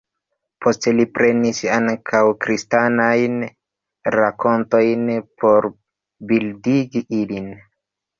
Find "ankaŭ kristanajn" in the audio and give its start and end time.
1.73-3.35